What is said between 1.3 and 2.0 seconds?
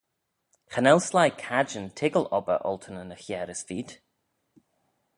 cadjin